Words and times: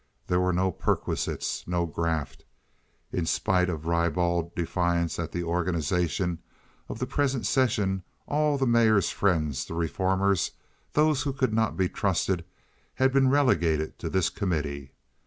There 0.25 0.39
were 0.39 0.51
no 0.51 0.71
perquisites, 0.71 1.63
no 1.67 1.85
graft. 1.85 2.43
In 3.11 3.25
a 3.25 3.27
spirit 3.27 3.69
of 3.69 3.85
ribald 3.85 4.55
defiance 4.55 5.19
at 5.19 5.31
the 5.31 5.43
organization 5.43 6.39
of 6.89 6.97
the 6.97 7.05
present 7.05 7.45
session 7.45 8.01
all 8.25 8.57
the 8.57 8.65
mayor's 8.65 9.11
friends—the 9.11 9.71
reformers—those 9.75 11.21
who 11.21 11.33
could 11.33 11.53
not 11.53 11.77
be 11.77 11.87
trusted—had 11.87 13.13
been 13.13 13.29
relegated 13.29 13.99
to 13.99 14.09
this 14.09 14.31
committee. 14.31 14.93